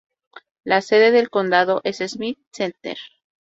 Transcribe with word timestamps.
La 0.63 0.81
sede 0.81 1.11
del 1.11 1.29
condado 1.29 1.81
es 1.83 1.99
Smith 1.99 2.39
Center. 2.51 2.97